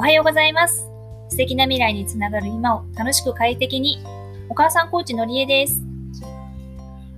[0.00, 0.90] おはようございます。
[1.28, 4.02] 素敵な未来につながる今を楽しく快適に。
[4.48, 5.82] お母さんコーチのりえです。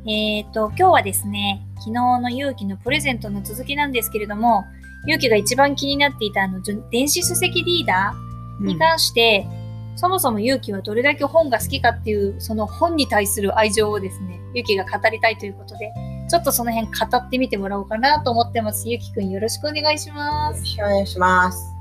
[0.05, 4.65] えっ、と、今日はですね、昨日の勇気のプレゼントの続きなんですけれども、
[5.07, 6.61] 勇気が一番気になっていたあの、
[6.91, 9.47] 電子書籍リーダーに関して、
[9.95, 15.93] そもそも勇気はどれだけ本が好きかっていう、その本に対する愛情をですね、勇気が語りたいということで、
[16.29, 18.89] ちょっとその辺語ってみてもらおうかなと思ってます。
[18.89, 20.57] ゆきくんよろしくお願いします。
[20.57, 21.73] よろしくお願いします。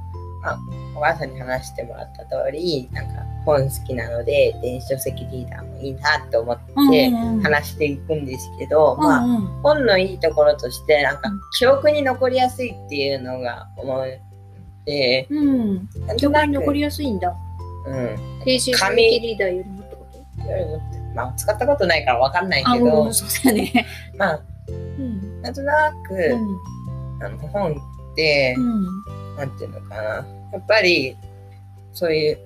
[1.06, 3.14] あお母さんに話してもらった通り、なんか
[3.46, 6.60] 本好きなので、電子書籍リーダーもいいなって思っ
[6.90, 7.10] て
[7.44, 14.06] 話していくんですけど、まあ、うんうん本のいいところとして、なんかうん記憶に残りやすいっていうのが思っ
[14.86, 15.42] て、う
[15.74, 15.90] ん。
[16.18, 17.36] 記憶に残り、りやすいんだ。
[17.88, 18.44] うん。
[18.46, 20.06] 電子書リーダーよりもってこ
[20.38, 20.50] と？
[20.50, 20.82] よりも
[21.16, 23.86] まあ、使ったことないからわかんないあ、けど、うん、そうね。
[24.18, 25.42] まあ、うん。
[25.42, 26.36] なんとなく、う
[27.22, 27.26] ん。
[27.26, 27.76] あの本っ
[28.16, 29.36] て、うん。
[29.36, 30.26] なんていうのかな。
[30.52, 31.16] やっぱり、
[31.94, 32.40] そういう、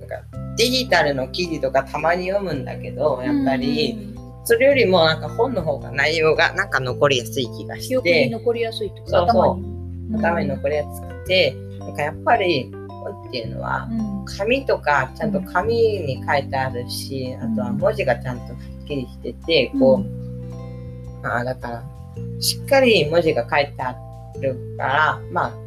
[0.00, 0.22] なんか、
[0.56, 4.14] デジタルの記事とかたまに読むんだけど、やっぱり、
[4.44, 9.20] それよりもなんか本の方が内容がなんか残りやすい気がし記憶にて、残りやすいとそうそう。
[9.20, 10.16] 頭に。
[10.16, 14.24] 頭に残りやすくて、なんかやっぱり本っていうのは、うん。
[14.26, 20.04] 紙とかちゃんと紙に書いてあるし、あとは文字がちゃんとはっきりしてて、こ
[21.22, 21.84] う、ああだから、
[22.40, 23.96] しっかり文字が書いてあ
[24.40, 25.63] るから、まあ、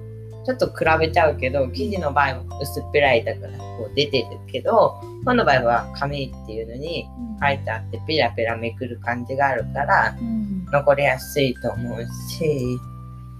[0.47, 4.95] ちょっと比べちゃうけど、記事の場合は薄っぺらいだからこう出てるけど、
[5.25, 10.65] 本の場合は紙っていうのにうん書いてあってペラペラめくる感じがあるから、うん。
[10.71, 12.79] 残りやすいと思うし、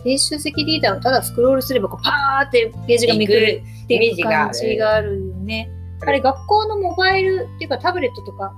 [0.04, 5.70] 電子書籍リーダーをただスクロールすればこうパーってページがめくるっていう感じがあるよね。
[6.02, 8.54] あれ学校のモバイルっていうかタブレットとか？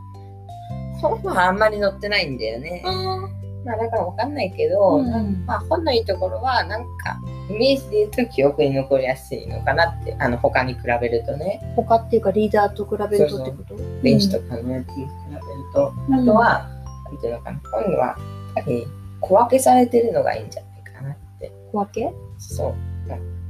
[1.01, 2.83] 本はあんまり載ってないんだよね。
[2.85, 3.29] あ
[3.65, 5.45] まあだからわかんないけど、うん。
[5.45, 13.75] まあ本のいいところはなんかイメージで言うと記憶に残りやすいのかなって、あの他に比べるとね、他っていうかリーダーと比べるとってこと？
[14.01, 15.41] 電子とかのやつに比べる
[15.73, 16.13] と、うん。
[16.15, 16.69] あとは、
[17.05, 18.17] なんていうのかな、本は
[18.55, 18.87] やっぱり
[19.19, 21.51] 小分けされてるのがいいんじゃないかなって。
[21.71, 22.13] 小分け？
[22.37, 22.75] そう。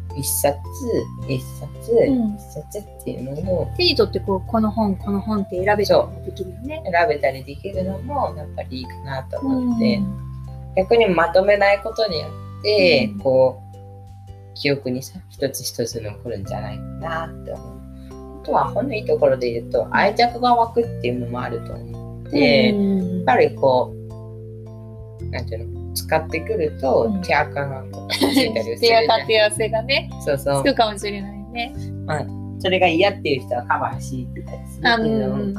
[0.10, 0.58] まあ一冊、
[1.28, 2.36] 一冊、うん。
[2.36, 6.82] 一冊っていうのを手に取ってこうこの本この本って選べたりもできるよね。
[6.84, 10.74] 選べたりできるのもやっぱりいいかなと思って、うん。
[10.76, 13.20] 逆にまとめないことによって、うん。
[13.20, 18.42] こう記憶にさ一つ一つ残るんじゃないかなって思う。
[18.42, 23.16] あとは本のいいところで言うと愛着が湧くっていうのもあると思って、うん。
[23.18, 24.00] やっぱりこう
[25.30, 27.22] なんていうの使ってくると、うん。
[27.22, 29.04] 手垢がついたりするじ手ゃん。
[29.12, 30.64] 垢手汗がねそうそう。
[30.64, 31.74] つくかもしれないね。
[32.60, 35.54] それが嫌っていう人はカバー敷いてたりするあけど、うんうん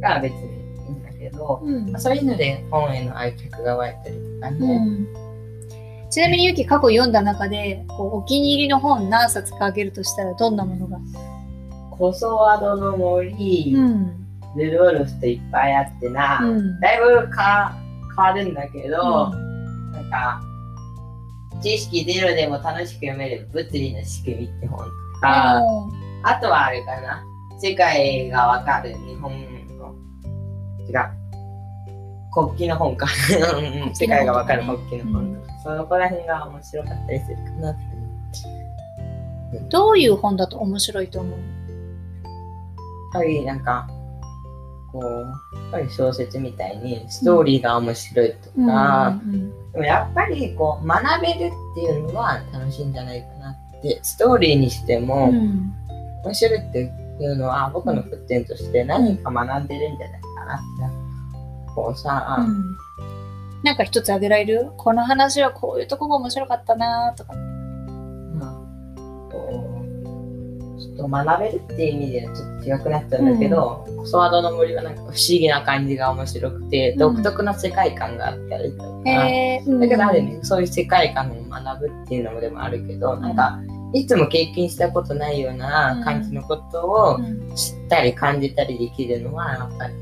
[0.00, 0.38] ま別に
[0.86, 1.90] いいんだけど、うん。
[1.90, 6.10] まあそういうので本への愛着が湧いたりとかね、うん。
[6.10, 10.98] ちなみにゆき過去読んだ中でこうお気に入りの本何冊かあげるとしたらどんなものが、
[11.90, 14.28] コソワドの森、ん。
[14.56, 16.80] ルドルフといっぱいあってな、うん。
[16.80, 17.76] だいぶか
[18.16, 19.47] 変わるんだけど、なん
[20.10, 20.40] か
[21.62, 24.78] 知識ゼロでも楽しく読める物理の仕組みって本。
[24.78, 24.84] と
[25.20, 25.60] か、
[26.22, 27.24] あとはあれかな。
[27.60, 29.32] 世界がわかる日本
[29.76, 29.94] の
[30.88, 30.94] 違う。
[32.32, 33.06] 国旗の本か。
[33.56, 35.34] うん世界がわかる国旗の本。
[35.34, 37.80] とか、そこら辺が面白かったりするかなって。
[39.70, 41.32] どういう本だと面白いと思う？
[41.32, 41.40] やっ
[43.14, 43.88] ぱりなんか
[45.00, 45.10] こう
[45.56, 51.38] やっぱり小説みたいにストーリーが面白いとか、うんでもやっぱりこう学べるっ
[51.74, 55.72] ていうのは楽しいんじゃないかなってストーリーにしてもうん
[56.24, 60.64] 面白いっていうのは僕の沸点として何か学んでるんじゃないかなって。
[61.74, 62.76] こうさ、うん。
[63.62, 64.72] なんか一つあげられる？
[64.76, 67.34] この話はこういうとこが面白かったなとか。
[67.34, 69.30] うちょっ
[70.98, 76.98] と学べるっていう意味ではちょっと違くなっちゃうんだけど、コソワードの森はなんか不思議な感じが面白くて、うん。
[76.98, 83.58] 独特な世界観があったりとか、だけどある意味そういう世界観を学ぶっていうのもでもあるけど、なんか
[83.94, 87.54] いつも経験したことないような感じのことをうん。
[87.54, 89.94] 知ったり感じたりできるのはやっぱり。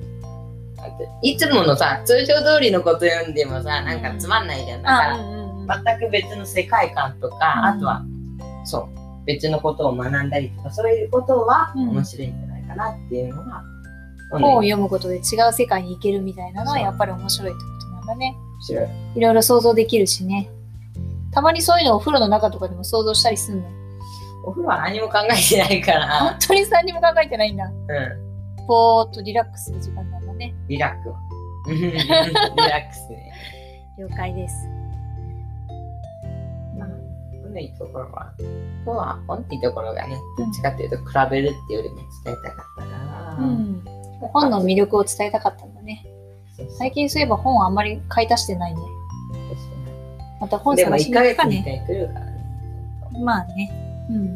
[1.23, 4.83] いつものさ通常通りのこと読んでもさなんかつまんないじゃん。
[4.83, 5.05] だか
[5.77, 7.65] ら全く別の世界観とか、うん。
[7.65, 8.05] あとは
[8.65, 13.63] そう別のことを学んだりとかそういうことはうん面白いんじゃないかなっていうのが、
[14.31, 18.37] 本を読むことで違う世界に行けるみたいなのはやっぱり面白いってことなんだね。
[18.37, 20.49] 面白いいろいろ想像できるしね。
[21.33, 23.69] たまにそういうのをお風呂の中とかでも想像したりするの？
[24.45, 27.65] お風呂は何も考えてないから本、当に何も考えてないんだ。
[27.67, 30.55] うん、ぽーっとリラックスする時間なんだね。
[30.69, 33.33] リラックスリラックスね
[33.99, 34.55] 了解です。
[37.57, 38.33] まあ、のいいところは、
[38.85, 43.85] 今日は本のいいところがね、どっちかっていうと比べるっていうよりも伝えたかったから、うん。
[44.33, 46.05] 本の魅力を伝えたかったんだね。
[46.79, 48.81] 最近そういえば本あんまり買い足してないね。
[50.41, 51.57] また本でも1探しに行くかね。
[51.57, 53.25] に1回来るからね。
[53.25, 54.07] まあね。
[54.11, 54.27] うん。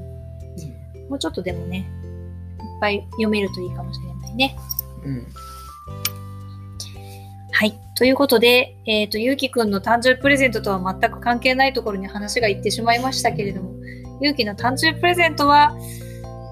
[1.09, 1.85] もうちょっとでもね、いっ
[2.81, 4.57] ぱい読めるといいかもしれないね。
[5.05, 5.27] うん。
[8.01, 8.07] はい。
[8.07, 13.75] ということで、えっ、と、ゆうきくんの誕生日プレゼントとは全く関係ないところに話が行ってしまいましたけれども、
[14.21, 15.77] ゆうきの誕生日プレゼントは、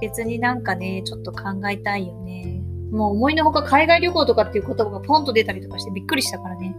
[0.00, 2.62] 別になんかね、ちょっと考えたいよね。
[2.90, 6.76] もう思いのほか海外旅行とかっていう言葉がポンと出たりとかしてびっくりしたからね。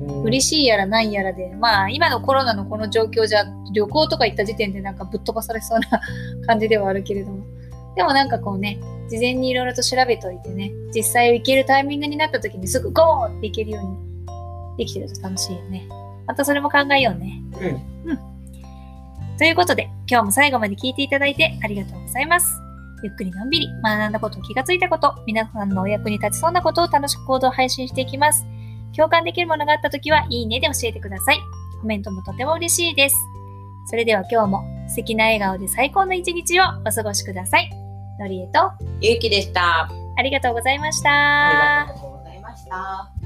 [0.00, 6.00] うん、嬉しいやらないやらで、まあ今のコロナのこの状況じゃ旅行とか行った時点でなんかぶっ飛ばされそうな
[6.46, 7.44] 感じではあるけれども。
[7.94, 8.78] でもなんかこうね、
[9.08, 14.11] 事前にいろいろと調べておいてね、実際行けるタイミングになった時にすぐゴーって行けるように
[14.76, 15.86] できてると楽しいよね。
[16.26, 17.42] またそれも考えようね。
[18.06, 18.18] うん。
[19.38, 22.46] ということで、今日も最後まで聞いていただいてありがとうございます。
[23.02, 28.46] ゆっくりのんびり学んだこと、気がついたこと、皆さんのお役に立ちそうなことを楽しく行動配信していきます。
[28.96, 31.38] 共感できるものがあったときは、いいねで教えてください。
[31.80, 33.16] コメントもとても嬉しいです。
[33.86, 37.68] それでは今日も素敵な笑顔で最高の一日をお過ごしください。
[38.20, 38.70] のりえと、
[39.00, 39.88] ゆうきでした。
[40.16, 41.10] ありがとうございました。
[41.10, 43.21] ありがとうございました。